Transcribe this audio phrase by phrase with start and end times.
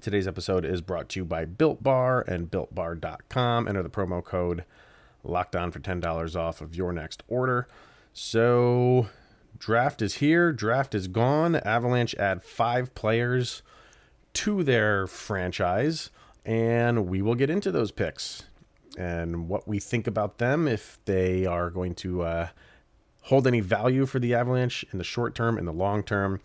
[0.00, 3.68] Today's episode is brought to you by Built Bar and BuiltBar.com.
[3.68, 4.64] Enter the promo code
[5.22, 7.68] Locked On for $10 off of your next order.
[8.14, 9.08] So,
[9.58, 11.56] draft is here, draft is gone.
[11.56, 13.62] Avalanche add five players
[14.34, 16.10] to their franchise,
[16.46, 18.44] and we will get into those picks
[18.96, 22.48] and what we think about them, if they are going to uh,
[23.22, 26.40] hold any value for the Avalanche in the short term, in the long term.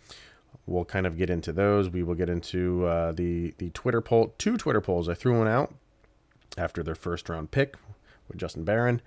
[0.64, 1.90] We'll kind of get into those.
[1.90, 5.08] We will get into uh, the the Twitter poll, two Twitter polls.
[5.08, 5.74] I threw one out
[6.56, 7.76] after their first round pick
[8.28, 9.00] with Justin Barron.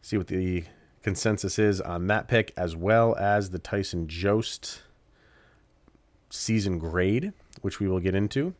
[0.00, 0.64] See what the
[1.02, 4.82] consensus is on that pick, as well as the Tyson Jost
[6.30, 8.54] season grade, which we will get into.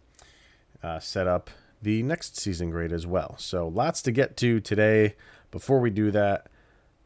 [0.82, 3.36] Uh, set up the next season grade as well.
[3.38, 5.14] So lots to get to today.
[5.50, 6.48] Before we do that,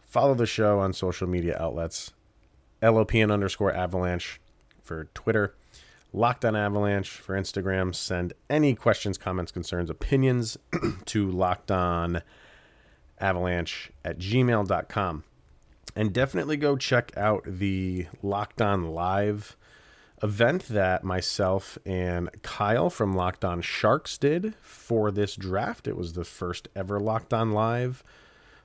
[0.01, 2.13] follow the show on social media outlets.
[2.83, 4.41] LOPN underscore avalanche
[4.87, 5.55] for Twitter,
[6.13, 7.95] Locked on Avalanche for Instagram.
[7.95, 10.57] Send any questions, comments, concerns, opinions
[11.07, 12.23] to Locked on
[13.19, 15.25] Avalanche at gmail.com.
[15.95, 19.57] And definitely go check out the Locked On Live
[20.23, 25.87] event that myself and Kyle from Locked On Sharks did for this draft.
[25.87, 28.03] It was the first ever Locked On Live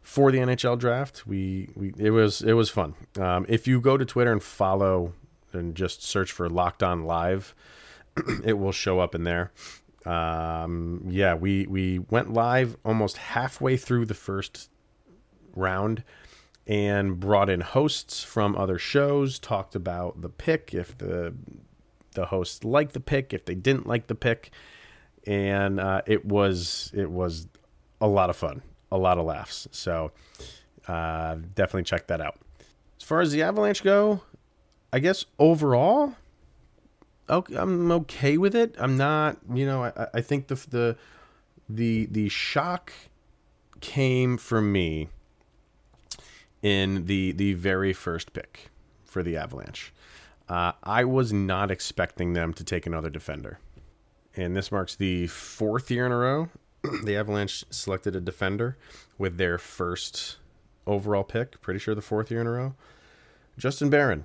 [0.01, 1.27] for the NHL draft.
[1.27, 2.95] We we it was it was fun.
[3.19, 5.13] Um, if you go to Twitter and follow
[5.53, 7.55] and just search for Locked On Live,
[8.43, 9.51] it will show up in there.
[10.05, 14.69] Um, yeah, we we went live almost halfway through the first
[15.55, 16.03] round
[16.67, 21.33] and brought in hosts from other shows, talked about the pick, if the
[22.13, 24.51] the hosts liked the pick, if they didn't like the pick,
[25.27, 27.47] and uh, it was it was
[27.99, 28.61] a lot of fun,
[28.91, 29.67] a lot of laughs.
[29.71, 30.11] So
[30.87, 32.39] uh, definitely check that out.
[32.99, 34.21] As far as the Avalanche go,
[34.93, 36.15] I guess overall,
[37.29, 38.75] okay, I'm okay with it.
[38.77, 40.97] I'm not, you know, I, I think the the
[41.69, 42.91] the the shock
[43.79, 45.09] came for me
[46.61, 48.69] in the the very first pick
[49.05, 49.93] for the Avalanche.
[50.49, 53.59] Uh, I was not expecting them to take another defender,
[54.35, 56.49] and this marks the fourth year in a row
[57.03, 58.77] the Avalanche selected a defender
[59.17, 60.37] with their first
[60.87, 61.61] overall pick.
[61.61, 62.73] Pretty sure the fourth year in a row.
[63.57, 64.23] Justin Barron.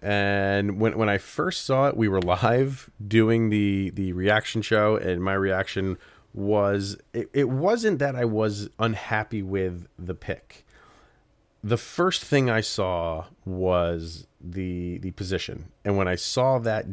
[0.00, 4.96] And when when I first saw it, we were live doing the the reaction show,
[4.96, 5.98] and my reaction
[6.32, 10.64] was it, it wasn't that I was unhappy with the pick.
[11.64, 16.86] The first thing I saw was the the position, and when I saw that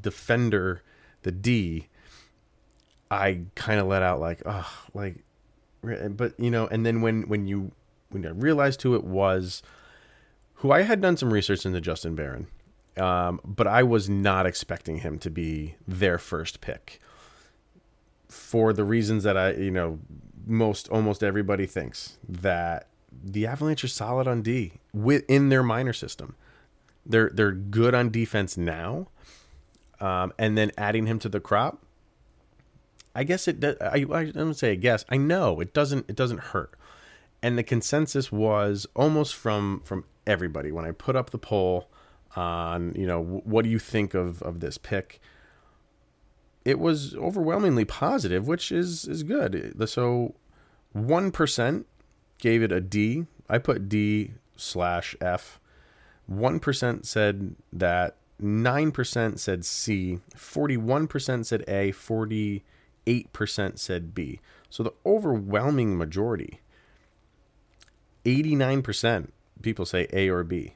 [0.00, 0.82] defender,
[1.22, 1.88] the D,
[3.10, 5.24] I kind of let out like, oh, like,
[5.82, 7.72] but you know, and then when when you
[8.10, 9.62] when I realized who it was,
[10.64, 12.46] who I had done some research into Justin Barron,
[12.96, 17.02] um, but I was not expecting him to be their first pick
[18.30, 19.98] for the reasons that I, you know,
[20.46, 26.34] most almost everybody thinks that the Avalanche are solid on D within their minor system.
[27.04, 29.08] They're they're good on defense now,
[30.00, 31.84] um, and then adding him to the crop.
[33.14, 33.60] I guess it.
[33.60, 35.04] Does, I I don't say guess.
[35.10, 36.08] I know it doesn't.
[36.08, 36.72] It doesn't hurt.
[37.42, 41.88] And the consensus was almost from from everybody when I put up the poll
[42.36, 45.20] on you know what do you think of of this pick.
[46.64, 49.74] It was overwhelmingly positive, which is is good.
[49.88, 50.34] So
[50.92, 51.86] one percent
[52.38, 53.26] gave it a D.
[53.48, 55.60] I put D slash F.
[56.30, 62.62] 1% said that, 9% said C, 41% said A, 48%
[63.78, 64.40] said B.
[64.70, 66.60] So the overwhelming majority,
[68.24, 69.28] 89%
[69.62, 70.74] people say A or B.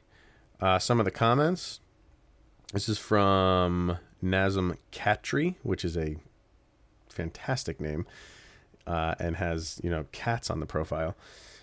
[0.61, 1.81] Uh, some of the comments
[2.73, 6.17] this is from Nazem Katri, which is a
[7.09, 8.07] fantastic name
[8.87, 11.17] uh, and has, you know, cats on the profile.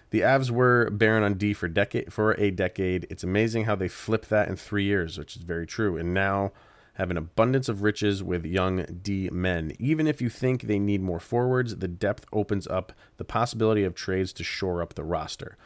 [0.10, 3.06] The Avs were Barron on D for decade for a decade.
[3.10, 5.98] It's amazing how they flipped that in three years, which is very true.
[5.98, 6.54] And now
[6.94, 9.74] have an abundance of riches with young D men.
[9.78, 13.94] Even if you think they need more forwards, the depth opens up the possibility of
[13.94, 15.58] trades to shore up the roster.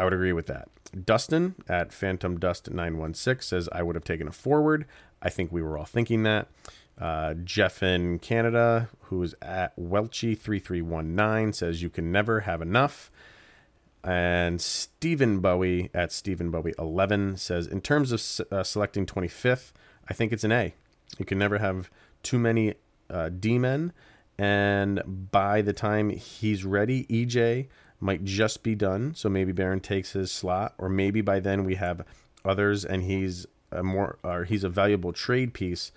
[0.00, 0.68] I would agree with that.
[1.04, 4.86] Dustin at Phantom Dust 916 says I would have taken a forward.
[5.20, 6.48] I think we were all thinking that.
[6.98, 13.10] Uh, Jeff in Canada, who is at Welchy3319, says you can never have enough.
[14.02, 19.72] And Stephen Bowie at Stephen Bowie 11 says, in terms of uh, selecting 25th,
[20.08, 20.72] I think it's an A.
[21.18, 21.90] You can never have
[22.22, 22.76] too many
[23.10, 23.92] uh, D men.
[24.38, 27.68] And by the time he's ready, EJ
[28.00, 29.14] might just be done.
[29.14, 32.04] So maybe Barron takes his slot, or maybe by then we have
[32.44, 35.92] others and he's a more or he's a valuable trade piece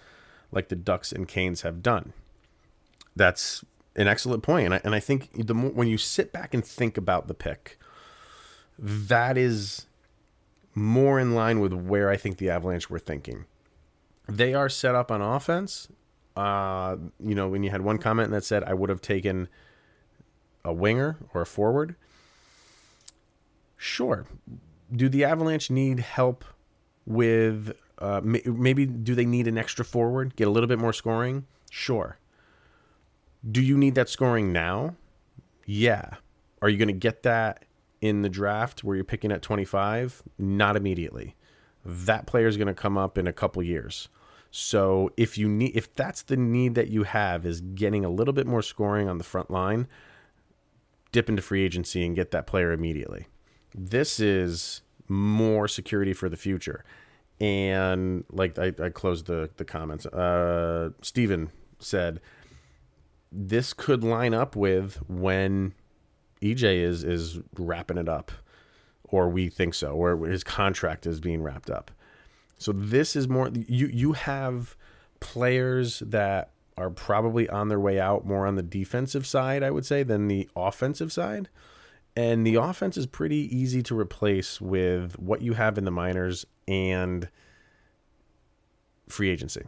[0.51, 2.13] like the Ducks and Canes have done.
[3.15, 3.63] That's
[3.95, 4.65] an excellent point.
[4.65, 7.33] And I, and I think the more, when you sit back and think about the
[7.33, 7.79] pick,
[8.77, 9.85] that is
[10.75, 13.45] more in line with where I think the Avalanche were thinking.
[14.27, 15.87] They are set up on offense.
[16.35, 19.47] Uh, you know, when you had one comment that said I would have taken
[20.65, 21.95] a winger or a forward.
[23.77, 24.25] Sure.
[24.91, 26.45] Do the Avalanche need help
[27.05, 31.45] with uh, maybe do they need an extra forward, get a little bit more scoring?
[31.69, 32.17] Sure.
[33.49, 34.95] Do you need that scoring now?
[35.65, 36.15] Yeah.
[36.61, 37.65] Are you going to get that
[38.01, 40.23] in the draft where you're picking at 25?
[40.37, 41.35] Not immediately.
[41.85, 44.07] That player is going to come up in a couple years.
[44.51, 48.33] So if you need if that's the need that you have is getting a little
[48.33, 49.87] bit more scoring on the front line,
[51.13, 53.27] dip into free agency and get that player immediately.
[53.73, 56.83] This is more security for the future.
[57.39, 60.05] And like I, I closed the, the comments.
[60.05, 61.49] Uh Steven
[61.79, 62.19] said
[63.31, 65.73] this could line up with when
[66.41, 68.31] EJ is is wrapping it up,
[69.03, 71.91] or we think so, or his contract is being wrapped up.
[72.57, 74.75] So this is more you you have
[75.19, 79.85] players that are probably on their way out more on the defensive side, I would
[79.85, 81.49] say, than the offensive side.
[82.15, 86.45] And the offense is pretty easy to replace with what you have in the minors
[86.67, 87.27] and
[89.09, 89.63] free agency.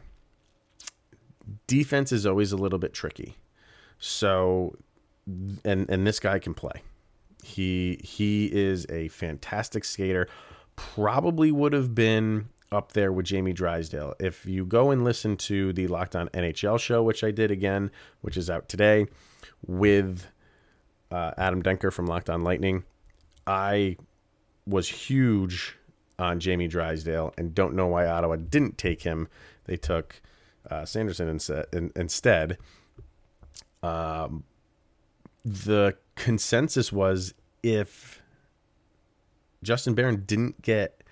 [1.67, 3.35] Defense is always a little bit tricky.
[3.99, 4.75] So
[5.63, 6.81] and and this guy can play.
[7.43, 10.27] He he is a fantastic skater.
[10.75, 14.13] Probably would have been up there with Jamie Drysdale.
[14.19, 17.89] If you go and listen to the Locked On NHL show, which I did again,
[18.21, 19.07] which is out today,
[19.65, 20.27] with
[21.11, 22.83] uh, Adam Denker from Locked On Lightning,
[23.47, 23.97] I
[24.67, 25.77] was huge
[26.17, 29.27] on Jamie Drysdale and don't know why Ottawa didn't take him.
[29.65, 30.21] They took
[30.69, 31.27] uh, Sanderson
[31.95, 32.57] instead.
[33.83, 34.43] Um,
[35.43, 38.21] the consensus was if
[39.61, 41.03] Justin Barron didn't get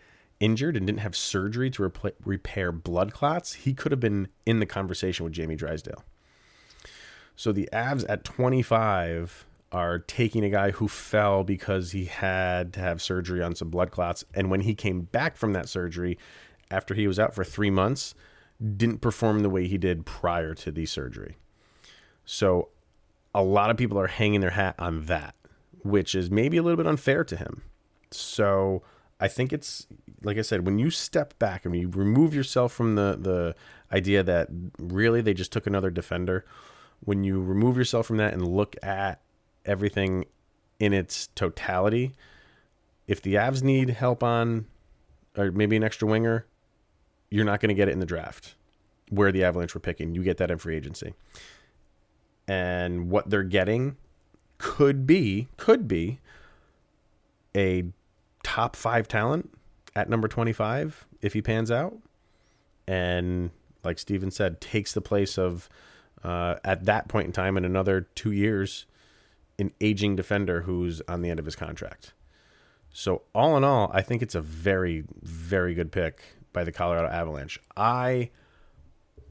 [0.44, 4.60] injured and didn't have surgery to rep- repair blood clots, he could have been in
[4.60, 6.04] the conversation with Jamie Drysdale.
[7.38, 12.82] So the Avs at 25 are taking a guy who fell because he had to
[12.82, 14.26] have surgery on some blood clots.
[14.34, 16.18] And when he came back from that surgery,
[16.70, 18.14] after he was out for three months,
[18.76, 21.38] didn't perform the way he did prior to the surgery.
[22.26, 22.70] So
[23.34, 25.36] a lot of people are hanging their hat on that,
[25.84, 27.64] which is maybe a little bit unfair to him.
[28.12, 28.84] So
[29.24, 29.88] I think it's
[30.24, 33.56] like I said, when you step back and you remove yourself from the the
[33.96, 34.50] idea that
[34.80, 36.46] really they just took another defender,
[37.02, 39.22] when you remove yourself from that and look at
[39.66, 40.26] everything
[40.80, 42.14] in its totality,
[43.08, 44.66] if the Avs need help on
[45.38, 46.46] or maybe an extra winger,
[47.30, 48.56] you're not going to get it in the draft
[49.10, 50.16] where the Avalanche were picking.
[50.16, 51.14] You get that in free agency.
[52.48, 53.98] And what they're getting
[54.58, 56.20] could be could be
[57.56, 57.86] a
[58.44, 59.52] top 5 talent
[59.96, 61.98] at number 25 if he pans out.
[62.88, 63.52] And
[63.84, 65.70] like Steven said, takes the place of,
[66.24, 68.86] uh, at that point in time, in another two years,
[69.60, 72.14] an aging defender who's on the end of his contract.
[72.92, 76.22] So, all in all, I think it's a very, very good pick
[76.54, 77.60] by the Colorado Avalanche.
[77.76, 78.30] I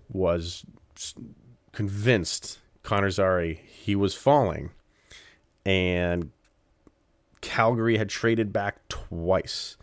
[0.08, 0.64] was
[1.70, 4.70] convinced Connor Zary he was falling,
[5.64, 6.30] and
[7.40, 9.76] Calgary had traded back twice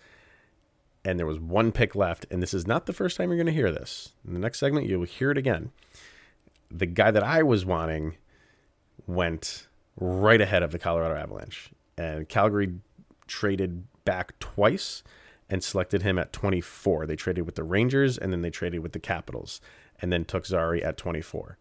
[1.06, 2.25] and there was one pick left.
[2.29, 4.13] And this is not the first time you're going to hear this.
[4.27, 5.72] In the next segment, you'll hear it again.
[6.72, 8.18] The guy that I was wanting
[9.08, 9.68] went
[10.00, 12.75] right ahead of the Colorado Avalanche, and Calgary
[13.27, 15.03] traded back twice
[15.50, 17.06] and selected him at 24.
[17.06, 19.62] They traded with the Rangers and then they traded with the Capitals
[20.01, 21.58] and then took Zary at 24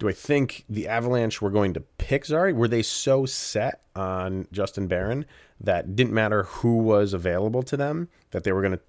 [0.00, 2.54] do I think the Avalanche were going to pick Zary?
[2.54, 5.26] Were they so set on Justin Barron
[5.60, 8.80] that didn't matter who was available to them that they were going to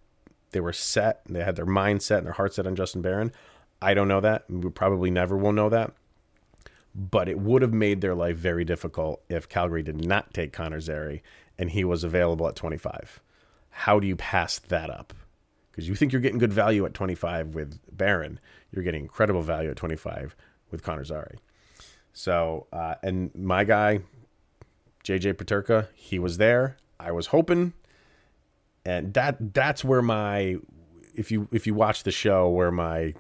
[0.51, 3.33] they were set they had their mind set and their heart set on Justin Barron?
[3.81, 4.49] I don't know that.
[4.49, 5.91] We probably never will know that.
[6.95, 10.79] But it would have made their life very difficult if Calgary did not take Connor
[10.79, 11.23] Zary
[11.57, 13.19] and he was available at 25.
[13.69, 15.13] How do you pass that up?
[15.71, 18.39] because you think you're getting good value at 25 with Barron,
[18.71, 20.35] you're getting incredible value at 25
[20.71, 21.37] with Connor Zary.
[22.13, 24.01] So, uh, and my guy,
[25.03, 26.77] JJ Peterka, he was there.
[26.99, 27.73] I was hoping,
[28.85, 30.57] and that that's where my
[31.15, 33.13] if you if you watch the show where my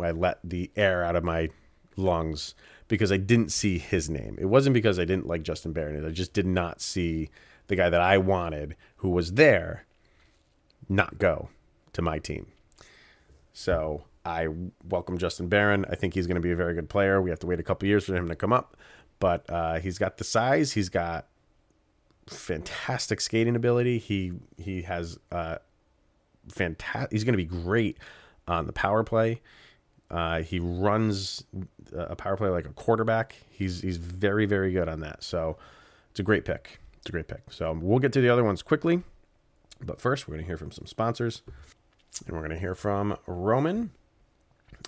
[0.00, 1.50] I let the air out of my
[1.96, 2.54] lungs
[2.88, 4.36] because I didn't see his name.
[4.40, 6.04] It wasn't because I didn't like Justin Barron.
[6.04, 7.30] I just did not see
[7.68, 9.84] the guy that I wanted who was there
[10.88, 11.48] not go
[11.92, 12.46] to my team.
[13.52, 14.48] So I
[14.88, 15.84] welcome Justin Barron.
[15.90, 17.20] I think he's going to be a very good player.
[17.20, 18.76] We have to wait a couple years for him to come up,
[19.18, 20.72] but uh, he's got the size.
[20.72, 21.26] He's got
[22.28, 23.98] fantastic skating ability.
[23.98, 25.56] He he has uh,
[26.48, 27.12] fantastic.
[27.12, 27.98] He's going to be great
[28.46, 29.40] on the power play.
[30.10, 31.44] Uh, he runs
[31.96, 33.36] a power play like a quarterback.
[33.50, 35.24] He's he's very very good on that.
[35.24, 35.56] So
[36.10, 36.78] it's a great pick.
[36.98, 37.42] It's a great pick.
[37.50, 39.02] So we'll get to the other ones quickly,
[39.80, 41.42] but first we're going to hear from some sponsors,
[42.26, 43.90] and we're going to hear from Roman.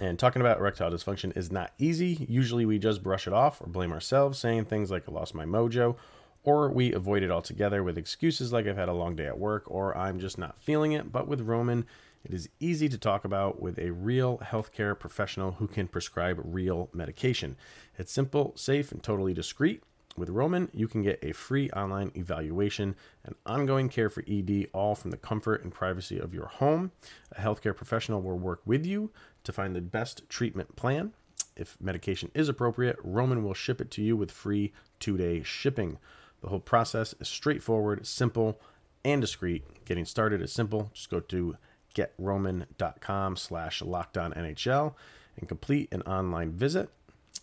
[0.00, 2.26] And talking about erectile dysfunction is not easy.
[2.29, 5.45] Usually we just brush it off or blame ourselves, saying things like "I lost my
[5.45, 5.97] mojo,"
[6.43, 9.71] or we avoid it altogether with excuses like I've had a long day at work
[9.71, 11.12] or I'm just not feeling it.
[11.12, 11.87] But with Roman,
[12.25, 16.88] it is easy to talk about with a real healthcare professional who can prescribe real
[16.93, 17.57] medication.
[17.99, 19.83] It's simple, safe, and totally discreet.
[20.16, 22.94] With Roman, you can get a free online evaluation
[23.25, 26.92] and ongoing care for ED, all from the comfort and privacy of your home.
[27.33, 29.11] A healthcare professional will work with you
[29.42, 31.12] to find the best treatment plan.
[31.56, 35.99] If medication is appropriate, Roman will ship it to you with free two day shipping.
[36.42, 38.61] The whole process is straightforward, simple,
[39.04, 39.85] and discreet.
[39.85, 40.90] Getting started is simple.
[40.94, 41.56] Just go to
[41.94, 44.94] getroman.com slash lockedonnhl
[45.38, 46.90] and complete an online visit.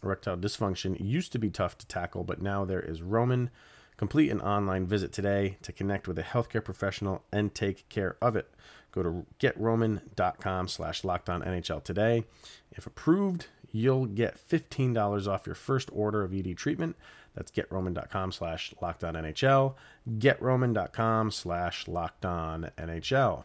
[0.03, 3.49] Erectile dysfunction used to be tough to tackle, but now there is Roman.
[3.97, 8.35] Complete an online visit today to connect with a healthcare professional and take care of
[8.35, 8.49] it.
[8.91, 12.23] Go to getroman.com slash lockedonnhl today.
[12.71, 16.95] If approved, you'll get $15 off your first order of ED treatment.
[17.35, 19.75] That's getroman.com slash lockedonnhl.
[20.17, 23.43] Getroman.com slash lockedonnhl.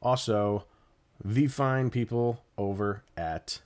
[0.00, 0.64] Also,
[1.24, 3.60] the fine people over at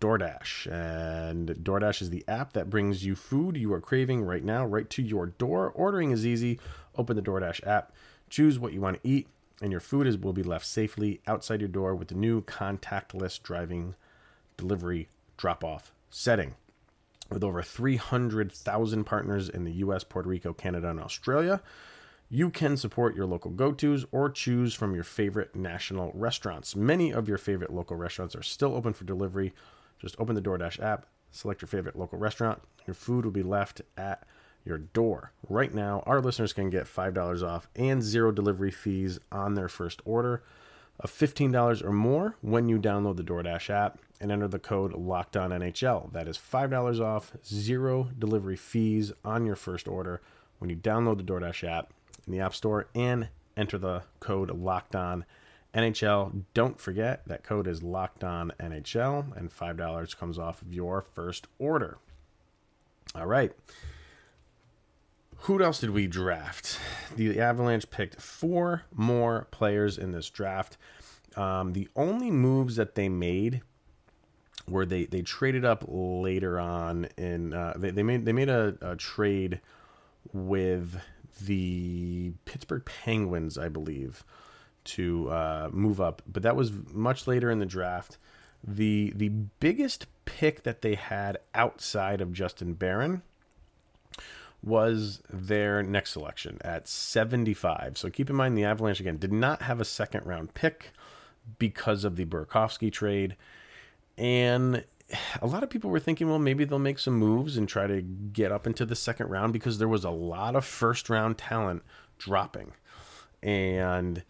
[0.00, 0.70] DoorDash.
[0.70, 4.88] And DoorDash is the app that brings you food you are craving right now, right
[4.90, 5.72] to your door.
[5.74, 6.60] Ordering is easy.
[6.96, 7.92] Open the DoorDash app,
[8.30, 9.28] choose what you want to eat,
[9.60, 13.42] and your food is, will be left safely outside your door with the new contactless
[13.42, 13.94] driving
[14.56, 16.54] delivery drop off setting.
[17.30, 21.60] With over 300,000 partners in the US, Puerto Rico, Canada, and Australia,
[22.28, 26.74] you can support your local go tos or choose from your favorite national restaurants.
[26.74, 29.54] Many of your favorite local restaurants are still open for delivery.
[29.98, 32.60] Just open the DoorDash app, select your favorite local restaurant.
[32.86, 34.24] Your food will be left at
[34.64, 35.32] your door.
[35.48, 40.02] Right now, our listeners can get $5 off and zero delivery fees on their first
[40.04, 40.42] order
[40.98, 46.12] of $15 or more when you download the DoorDash app and enter the code LOCKEDONNHL.
[46.12, 50.20] That is $5 off, zero delivery fees on your first order
[50.58, 51.92] when you download the DoorDash app
[52.26, 55.24] in the App Store and enter the code Locked On
[55.76, 56.44] NHL.
[56.54, 61.02] Don't forget that code is Locked On NHL, and five dollars comes off of your
[61.02, 61.98] first order.
[63.14, 63.52] All right.
[65.40, 66.78] Who else did we draft?
[67.14, 70.78] The Avalanche picked four more players in this draft.
[71.36, 73.60] Um, the only moves that they made
[74.66, 78.76] were they they traded up later on in uh, they, they made they made a,
[78.80, 79.60] a trade
[80.32, 80.98] with
[81.42, 84.24] the Pittsburgh Penguins, I believe,
[84.86, 88.18] to uh, move up, but that was much later in the draft.
[88.62, 93.22] the The biggest pick that they had outside of Justin Barron
[94.62, 97.96] was their next selection at 75.
[97.96, 100.90] So keep in mind the Avalanche again did not have a second round pick
[101.58, 103.36] because of the Burakovsky trade.
[104.18, 104.84] And
[105.40, 108.02] a lot of people were thinking, well, maybe they'll make some moves and try to
[108.02, 111.82] get up into the second round because there was a lot of first round talent
[112.18, 112.72] dropping.
[113.42, 114.24] And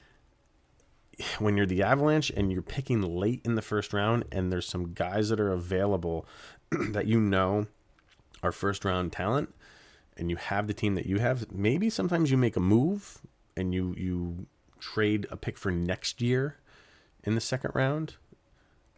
[1.38, 4.92] when you're the Avalanche and you're picking late in the first round, and there's some
[4.94, 6.26] guys that are available
[6.70, 7.66] that you know
[8.42, 9.54] are first round talent,
[10.16, 13.18] and you have the team that you have, maybe sometimes you make a move
[13.56, 14.46] and you you
[14.78, 16.56] trade a pick for next year
[17.24, 18.16] in the second round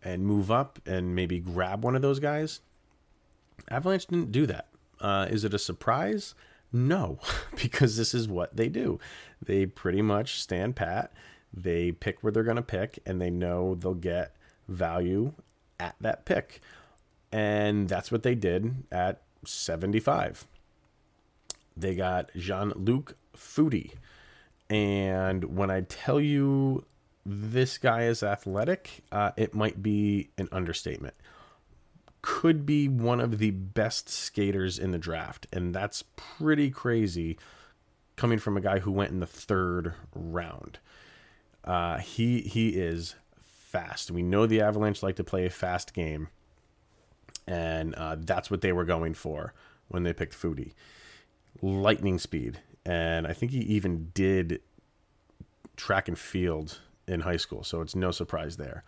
[0.02, 2.60] and move up and maybe grab one of those guys.
[3.70, 4.68] Avalanche didn't do that.
[5.00, 6.34] Uh, is it a surprise?
[6.72, 7.18] No,
[7.56, 8.98] because this is what they do.
[9.44, 11.12] They pretty much stand pat.
[11.52, 14.34] They pick where they're going to pick, and they know they'll get
[14.68, 15.32] value
[15.80, 16.60] at that pick.
[17.32, 20.46] And that's what they did at 75.
[21.76, 23.92] They got Jean Luc Foudy.
[24.70, 26.84] And when I tell you
[27.24, 31.14] this guy is athletic, uh, it might be an understatement.
[32.20, 37.38] Could be one of the best skaters in the draft, and that's pretty crazy
[38.16, 40.78] coming from a guy who went in the third round.
[41.68, 44.10] Uh, he he is fast.
[44.10, 46.28] We know the Avalanche like to play a fast game,
[47.46, 49.52] and uh, that's what they were going for
[49.88, 50.72] when they picked Foudy.
[51.60, 54.62] Lightning speed, and I think he even did
[55.76, 58.82] track and field in high school, so it's no surprise there.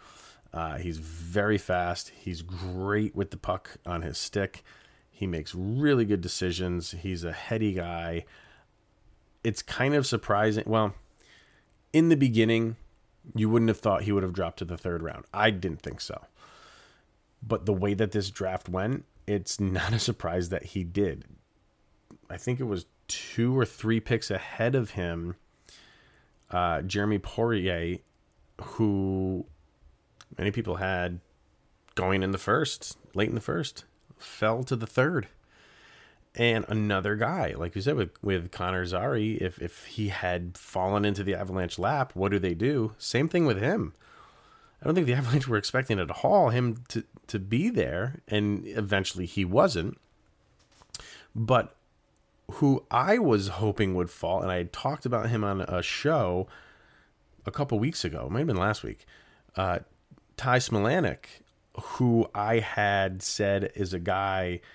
[0.52, 2.10] Uh, he's very fast.
[2.16, 4.64] He's great with the puck on his stick.
[5.10, 6.92] He makes really good decisions.
[6.92, 8.24] He's a heady guy.
[9.44, 10.64] It's kind of surprising.
[10.66, 10.94] Well,
[11.92, 12.76] in the beginning,
[13.34, 15.24] you wouldn't have thought he would have dropped to the third round.
[15.32, 16.24] I didn't think so.
[17.42, 21.24] But the way that this draft went, it's not a surprise that he did.
[22.28, 25.36] I think it was two or three picks ahead of him,
[26.50, 27.98] uh, Jérémie Poirier,
[28.60, 29.46] who
[30.38, 31.20] many people had
[31.94, 33.84] going in the first, late in the first,
[34.18, 35.26] fell to the third.
[36.36, 41.04] And another guy, like you said, with, with Connor Zary, if, if he had fallen
[41.04, 42.94] into the Avalanche lap, what do they do?
[42.98, 43.94] Same thing with him.
[44.80, 48.64] I don't think the Avalanche were expecting at all him to, to be there, and
[48.66, 49.98] eventually he wasn't.
[51.34, 51.74] But
[52.52, 56.46] who I was hoping would fall, and I had talked about him on a show
[57.44, 59.04] a couple weeks ago, it might have been last week,
[59.56, 59.80] uh,
[60.36, 61.24] Ty Smilanic,
[61.74, 64.60] who I had said is a guy–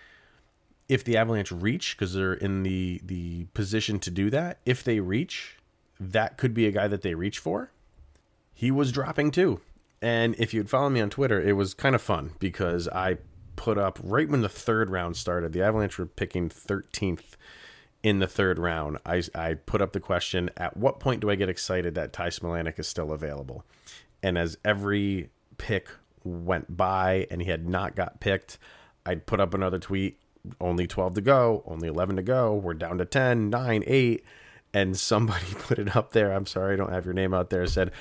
[0.87, 4.99] if the Avalanche reach, because they're in the the position to do that, if they
[4.99, 5.57] reach,
[5.99, 7.71] that could be a guy that they reach for.
[8.53, 9.61] He was dropping too.
[10.01, 13.17] And if you'd follow me on Twitter, it was kind of fun because I
[13.55, 17.35] put up right when the third round started, the Avalanche were picking 13th
[18.03, 18.99] in the third round.
[19.05, 22.27] I, I put up the question at what point do I get excited that Ty
[22.27, 23.63] Smilanic is still available?
[24.21, 25.89] And as every pick
[26.23, 28.57] went by and he had not got picked,
[29.05, 30.19] I'd put up another tweet
[30.59, 32.53] only 12 to go, only 11 to go.
[32.53, 34.23] We're down to 10, 9, 8.
[34.73, 36.31] And somebody put it up there.
[36.33, 37.65] I'm sorry, I don't have your name out there.
[37.67, 37.91] Said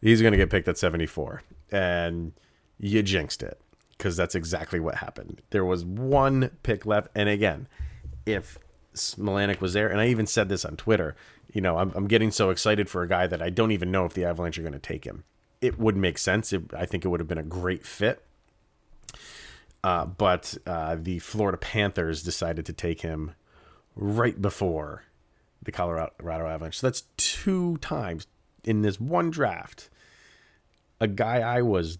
[0.00, 1.42] he's going to get picked at 74.
[1.70, 2.32] And
[2.78, 3.60] you jinxed it
[3.96, 5.42] because that's exactly what happened.
[5.50, 7.08] There was one pick left.
[7.14, 7.68] And again,
[8.26, 8.58] if
[8.94, 11.14] Smilanic was there, and I even said this on Twitter,
[11.52, 14.04] you know, I'm, I'm getting so excited for a guy that I don't even know
[14.04, 15.24] if the Avalanche are going to take him.
[15.60, 16.52] It would make sense.
[16.52, 18.24] It, I think it would have been a great fit
[19.84, 23.32] uh, but uh, the Florida Panthers decided to take him
[23.94, 25.04] right before
[25.62, 26.80] the Colorado Avalanche.
[26.80, 28.26] So that's two times
[28.64, 29.90] in this one draft.
[31.02, 31.98] A guy I was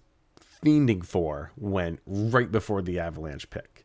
[0.64, 3.84] fiending for went right before the Avalanche pick.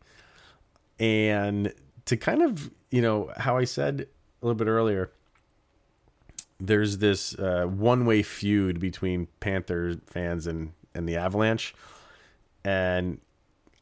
[0.97, 1.73] And
[2.05, 4.07] to kind of, you know, how I said
[4.41, 5.11] a little bit earlier,
[6.57, 11.75] there's this uh, one way feud between Panthers fans and, and the Avalanche.
[12.63, 13.19] And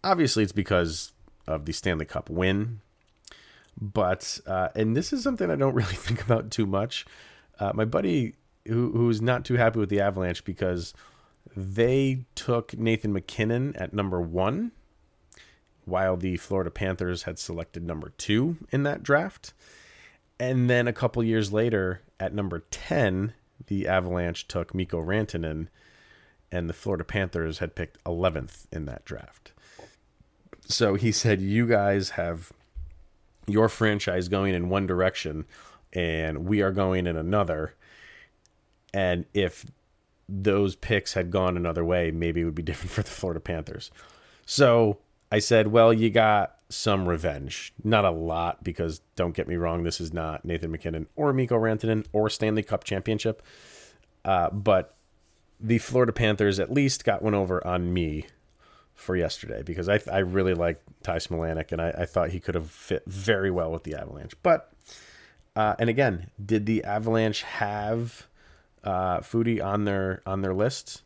[0.03, 1.13] obviously it's because
[1.47, 2.81] of the Stanley Cup win.
[3.79, 7.05] But uh, and this is something I don't really think about too much.
[7.59, 8.35] Uh, my buddy
[8.67, 10.93] who who's not too happy with the Avalanche because
[11.55, 14.71] they took Nathan MacKinnon at number one,
[15.85, 19.53] while the Florida Panthers had selected number two in that draft.
[20.39, 23.33] And then a couple years later, at number 10,
[23.67, 25.67] the Avalanche took Mikko Rantanen,
[26.51, 29.51] and the Florida Panthers had picked 11th in that draft.
[30.67, 32.51] So he said, You guys have
[33.47, 35.45] your franchise going in one direction
[35.93, 37.73] and we are going in another.
[38.93, 39.65] And if
[40.27, 43.91] those picks had gone another way, maybe it would be different for the Florida Panthers.
[44.45, 44.99] So
[45.31, 47.73] I said, Well, you got some revenge.
[47.83, 51.57] Not a lot, because don't get me wrong, this is not Nathan MacKinnon or Mikko
[51.57, 53.41] Rantanen or Stanley Cup championship.
[54.25, 54.95] Uh, but
[55.59, 58.25] the Florida Panthers at least got one over on me
[58.97, 62.55] for yesterday because I, I really like Ty Smilanic and I, I thought he could
[62.55, 64.33] have fit very well with the Avalanche.
[64.41, 64.73] But,
[65.55, 68.27] uh, and again, did the Avalanche have
[68.83, 71.03] uh, Foudy on their on their list?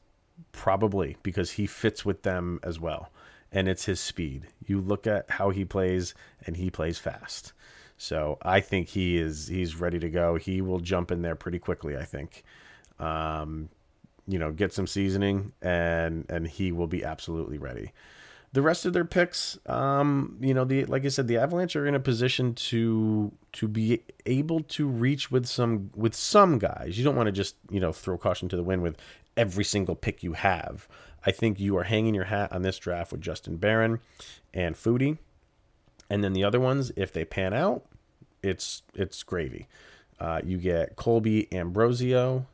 [0.54, 3.12] Probably because he fits with them as well,
[3.52, 4.48] and it's his speed.
[4.66, 7.54] You look at how he plays, and he plays fast.
[7.98, 10.36] So I think he is he's ready to go.
[10.36, 11.96] He will jump in there pretty quickly.
[11.96, 12.44] I think.
[13.00, 13.70] Um,
[14.32, 17.92] you know, get some seasoning, and and he will be absolutely ready.
[18.54, 21.86] The rest of their picks, um, you know, the like I said, the Avalanche are
[21.86, 26.98] in a position to to be able to reach with some with some guys.
[26.98, 28.98] You don't want to just you know throw caution to the wind with
[29.36, 30.88] every single pick you have.
[31.26, 34.00] I think you are hanging your hat on this draft with Justin Barron
[34.54, 35.18] and Foudy,
[36.10, 37.86] and then the other ones, if they pan out,
[38.42, 39.68] it's it's gravy.
[40.20, 42.46] Uh, you get Colby Ambrosio,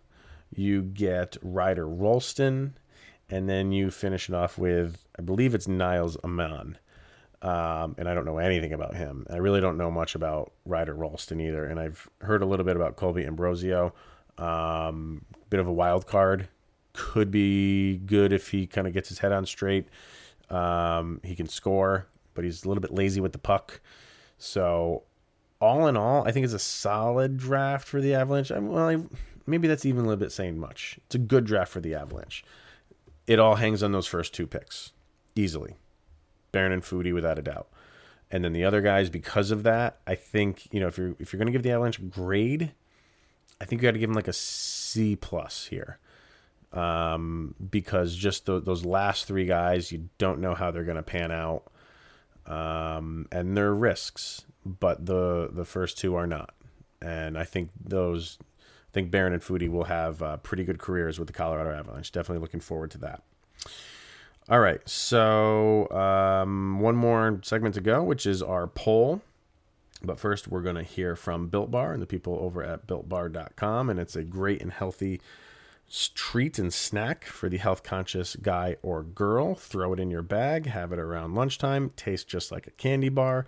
[0.53, 2.77] You get Ryder Rolston,
[3.29, 6.77] and then you finish it off with, I believe it's Niles Amon.
[7.41, 9.27] Um, and I don't know anything about him.
[9.29, 11.65] I really don't know much about Ryder Rolston either.
[11.65, 13.93] And I've heard a little bit about Colby Ambrosio.
[14.37, 16.47] Um, bit of a wild card.
[16.93, 19.87] Could be good if he kind of gets his head on straight.
[20.49, 23.81] Um, he can score, but he's a little bit lazy with the puck.
[24.39, 25.03] So,
[25.59, 28.51] all in all, I think it's a solid draft for the Avalanche.
[28.51, 28.97] I, well, I,
[29.47, 30.99] maybe that's even a little bit saying much.
[31.05, 32.43] It's a good draft for the Avalanche.
[33.25, 34.91] It all hangs on those first two picks
[35.35, 35.75] easily.
[36.51, 37.67] Barron and Foudy, without a doubt.
[38.29, 41.31] And then the other guys, because of that, I think you know if you're if
[41.31, 42.73] you're going to give the Avalanche a grade,
[43.61, 45.99] I think you got to give them like a C plus here,
[46.73, 51.03] um, because just the, those last three guys, you don't know how they're going to
[51.03, 51.71] pan out,
[52.45, 54.45] um, and they're risks.
[54.65, 56.53] But the the first two are not,
[57.01, 58.37] and I think those,
[58.97, 62.11] think Barron and Foudy will have uh, pretty good careers with the Colorado Avalanche.
[62.11, 63.21] Definitely looking forward to that.
[64.49, 69.21] All right, so um, one more segment to go, which is our poll.
[70.01, 73.91] But first, we're going to hear from Built Bar and the people over at builtbar.com.
[73.91, 75.21] And it's a great and healthy
[76.15, 79.53] treat and snack for the health conscious guy or girl.
[79.53, 83.45] Throw it in your bag, have it around lunchtime, tastes just like a candy bar.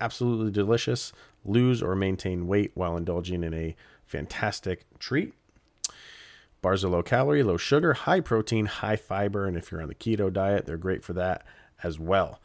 [0.00, 1.12] Absolutely delicious.
[1.44, 3.76] Lose or maintain weight while indulging in a
[4.08, 5.34] fantastic treat.
[6.60, 9.94] Bars are low calorie, low sugar, high protein, high fiber, and if you're on the
[9.94, 11.44] keto diet, they're great for that
[11.82, 12.40] as well.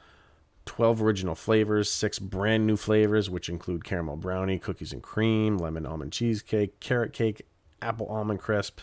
[0.65, 5.85] 12 original flavors, six brand new flavors, which include caramel brownie, cookies and cream, lemon
[5.85, 7.41] almond cheesecake, carrot cake,
[7.81, 8.81] apple almond crisp.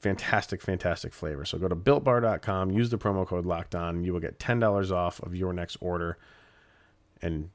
[0.00, 1.44] Fantastic, fantastic flavor.
[1.44, 4.04] So go to builtbar.com, use the promo code locked on.
[4.04, 6.18] You will get $10 off of your next order.
[7.20, 7.50] And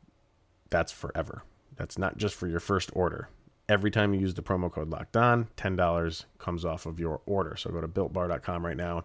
[0.70, 1.44] that's forever.
[1.76, 3.30] That's not just for your first order
[3.70, 7.56] every time you use the promo code locked on, $10 comes off of your order.
[7.56, 9.04] So go to builtbar.com right now,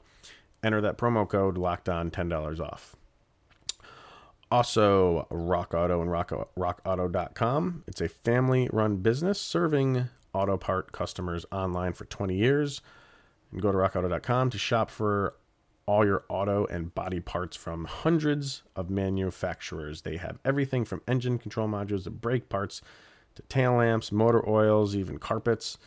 [0.62, 2.96] enter that promo code locked on, $10 off.
[4.51, 7.85] Also, Rock Auto and Rock, RockAuto.com.
[7.87, 12.83] It's a family run business serving auto part customers online for 20 years.
[13.51, 15.37] And go to RockAuto.com to shop for
[15.87, 20.03] all your auto and body parts from hundreds of manufacturers.
[20.03, 22.83] They have everything from engine control modules to brake parts
[23.34, 25.78] to tail lamps, motor oils, even carpets.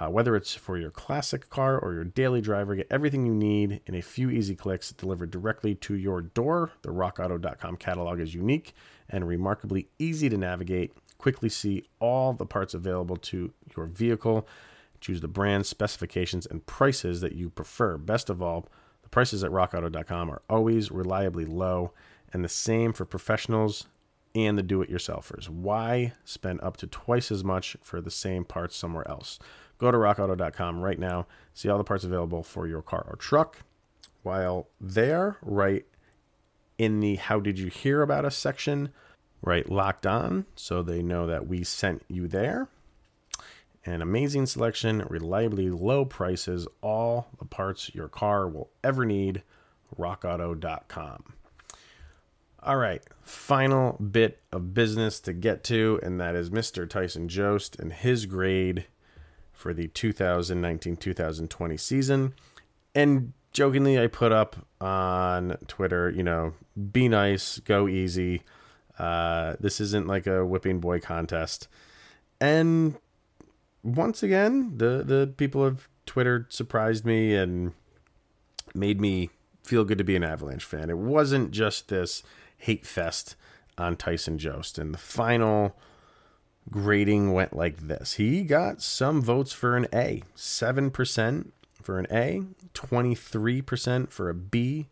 [0.00, 3.80] Uh, whether it's for your classic car or your daily driver, get everything you need
[3.86, 6.72] in a few easy clicks delivered directly to your door.
[6.82, 8.74] The rockauto.com catalog is unique
[9.08, 10.92] and remarkably easy to navigate.
[11.18, 14.48] Quickly see all the parts available to your vehicle.
[15.00, 17.96] Choose the brand, specifications, and prices that you prefer.
[17.96, 18.66] Best of all,
[19.02, 21.92] the prices at rockauto.com are always reliably low,
[22.32, 23.86] and the same for professionals
[24.34, 25.48] and the do it yourselfers.
[25.48, 29.38] Why spend up to twice as much for the same parts somewhere else?
[29.78, 33.58] Go to rockauto.com right now, see all the parts available for your car or truck.
[34.22, 35.84] While there, right
[36.78, 38.90] in the How Did You Hear About Us section,
[39.42, 42.68] right locked on so they know that we sent you there.
[43.86, 49.42] An amazing selection, reliably low prices, all the parts your car will ever need.
[49.98, 51.34] RockAuto.com.
[52.66, 56.88] All right, final bit of business to get to, and that is Mr.
[56.88, 58.86] Tyson Jost and his grade
[59.52, 62.32] for the 2019 2020 season.
[62.94, 66.54] And jokingly, I put up on Twitter, you know,
[66.90, 68.40] be nice, go easy.
[68.98, 71.68] Uh, this isn't like a whipping boy contest.
[72.40, 72.96] And
[73.82, 77.74] once again, the, the people of Twitter surprised me and
[78.74, 79.28] made me
[79.62, 80.88] feel good to be an Avalanche fan.
[80.88, 82.22] It wasn't just this
[82.64, 83.36] hate fest
[83.76, 84.78] on Tyson Jost.
[84.78, 85.76] And the final
[86.70, 91.50] grading went like this he got some votes for an A 7%
[91.84, 94.88] for an A, 23% for a B,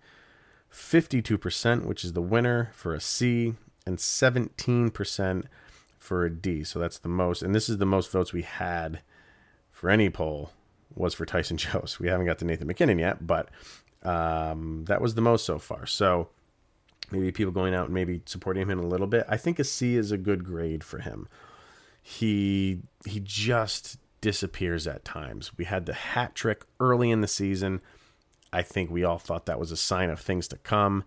[0.71, 3.55] 52%, which is the winner, for a C,
[3.87, 5.45] and 17%
[5.99, 6.65] for a D.
[6.65, 7.43] So that's the most.
[7.43, 9.01] And this is the most votes we had
[9.71, 10.53] for any poll
[10.95, 11.99] was for Tyson Jost.
[11.99, 13.49] We haven't got to Nathan MacKinnon yet, but
[14.03, 15.87] um, that was the most so far.
[15.87, 16.29] So
[17.13, 19.25] maybe people going out and maybe supporting him in a little bit.
[19.29, 21.29] I think a C is a good grade for him.
[22.03, 25.57] He he just disappears at times.
[25.57, 27.81] We had the hat trick early in the season.
[28.53, 31.05] I think we all thought that was a sign of things to come.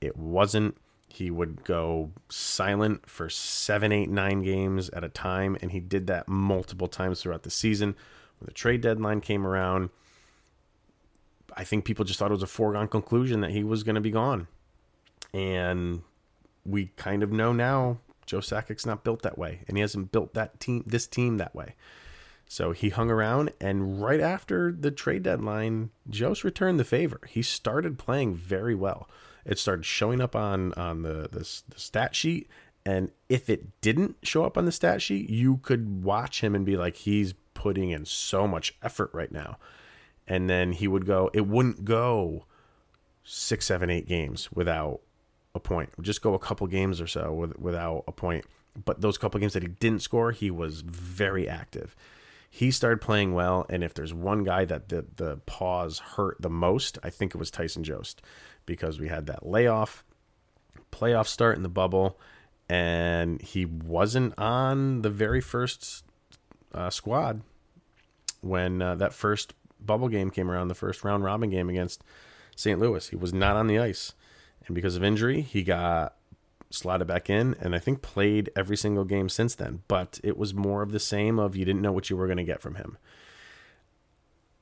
[0.00, 0.76] It wasn't.
[1.08, 6.06] He would go silent for seven, eight, nine games at a time, and he did
[6.08, 7.96] that multiple times throughout the season.
[8.38, 9.90] When the trade deadline came around,
[11.56, 14.00] I think people just thought it was a foregone conclusion that he was going to
[14.00, 14.46] be gone.
[15.36, 16.00] And
[16.64, 20.32] we kind of know now Joe Sakic's not built that way, and he hasn't built
[20.32, 21.74] that team, this team, that way.
[22.48, 27.20] So he hung around, and right after the trade deadline, Jost returned the favor.
[27.28, 29.10] He started playing very well.
[29.44, 32.48] It started showing up on on the, the, the stat sheet,
[32.86, 36.64] and if it didn't show up on the stat sheet, you could watch him and
[36.64, 39.58] be like, he's putting in so much effort right now.
[40.26, 42.46] And then he would go, it wouldn't go
[43.22, 45.00] six, seven, eight games without
[45.56, 45.90] a point.
[46.00, 48.44] Just go a couple games or so with, without a point.
[48.84, 51.96] But those couple games that he didn't score, he was very active.
[52.48, 56.48] He started playing well, and if there's one guy that the the pause hurt the
[56.48, 58.22] most, I think it was Tyson Jost,
[58.64, 60.04] because we had that layoff,
[60.92, 62.18] playoff start in the bubble,
[62.68, 66.04] and he wasn't on the very first
[66.72, 67.42] uh, squad
[68.40, 72.02] when uh, that first bubble game came around, the first round robin game against
[72.54, 72.80] St.
[72.80, 73.08] Louis.
[73.08, 74.14] He was not on the ice,
[74.66, 76.14] and because of injury, he got
[76.70, 79.82] slotted back in, and I think played every single game since then.
[79.88, 82.36] But it was more of the same of you didn't know what you were going
[82.38, 82.98] to get from him.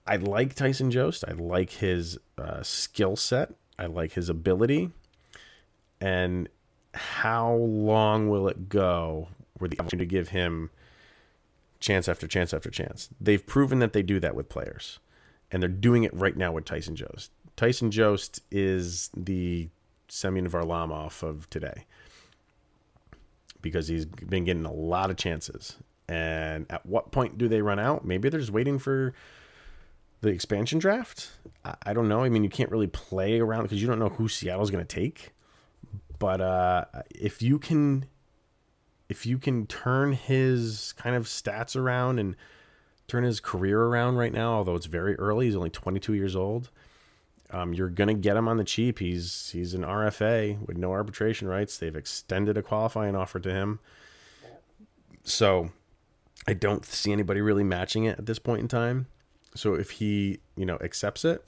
[0.07, 1.25] I like Tyson Jost.
[1.27, 3.55] I like his uh, skill set.
[3.79, 4.91] I like his ability.
[6.01, 6.49] And
[6.93, 10.71] how long will it go where the opportunity to give him
[11.81, 13.09] chance after chance after chance?
[13.19, 14.99] They've proven that they do that with players,
[15.51, 17.31] and they're doing it right now with Tyson Jost.
[17.57, 19.69] Tyson Jost is the
[20.09, 21.87] Semyon Varlamov of today
[23.61, 25.77] because he's been getting a lot of chances.
[26.09, 28.05] And at what point do they run out?
[28.05, 29.15] Maybe they're just waiting for
[30.21, 31.31] the expansion draft.
[31.65, 32.23] I, I don't know.
[32.23, 34.95] I mean, you can't really play around because you don't know who Seattle's going to
[34.95, 35.33] take.
[36.19, 38.07] But uh, if you can,
[39.09, 42.37] if you can turn his kind of stats around and
[43.09, 46.71] turn his career around right now, although it's very early, he's only 22 years old.
[47.55, 48.99] Um, you're gonna get him on the cheap.
[48.99, 51.79] He's he's an RFA with no arbitration rights.
[51.79, 53.79] They've extended a qualifying offer to him,
[55.23, 55.71] so
[56.49, 59.07] I don't see anybody really matching it at this point in time.
[59.55, 61.45] So if he you know accepts it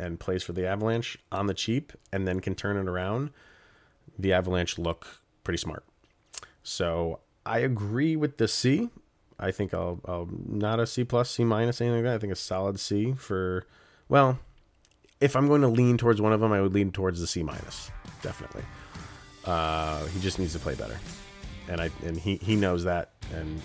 [0.00, 3.30] and plays for the Avalanche on the cheap and then can turn it around,
[4.18, 5.84] the Avalanche look pretty smart.
[6.64, 8.90] So I agree with the C.
[9.38, 12.14] I think I'll, I'll not a C plus, C minus, anything like that.
[12.16, 13.66] I think a solid C for
[14.08, 14.40] well
[15.24, 17.42] if I'm going to lean towards one of them, I would lean towards the C
[17.42, 18.62] minus, definitely.
[19.46, 20.98] Uh, he just needs to play better,
[21.66, 23.62] and I and he he knows that, and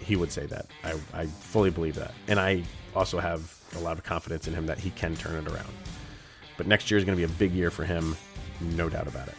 [0.00, 0.66] he would say that.
[0.82, 2.64] I I fully believe that, and I
[2.96, 5.72] also have a lot of confidence in him that he can turn it around.
[6.56, 8.16] But next year is going to be a big year for him,
[8.60, 9.36] no doubt about it.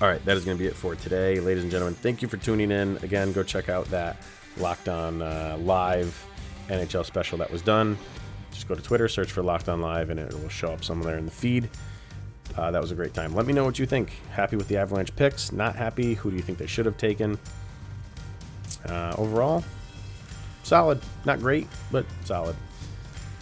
[0.00, 1.94] All right, that is going to be it for today, ladies and gentlemen.
[1.94, 2.96] Thank you for tuning in.
[3.04, 4.16] Again, go check out that
[4.56, 6.24] Locked On uh, Live
[6.68, 7.96] NHL special that was done
[8.52, 11.18] just go to Twitter, search for Locked On Live, and it will show up somewhere
[11.18, 11.68] in the feed.
[12.56, 13.34] Uh, that was a great time.
[13.34, 14.12] Let me know what you think.
[14.30, 15.52] Happy with the Avalanche picks?
[15.52, 16.14] Not happy?
[16.14, 17.38] Who do you think they should have taken?
[18.86, 19.64] Uh, overall,
[20.62, 21.00] solid.
[21.24, 22.56] Not great, but solid.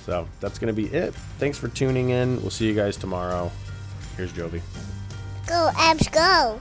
[0.05, 1.15] So that's going to be it.
[1.39, 2.41] Thanks for tuning in.
[2.43, 3.51] We'll see you guys tomorrow.
[4.17, 4.61] Here's Jovi.
[5.47, 6.61] Go, Avs, go.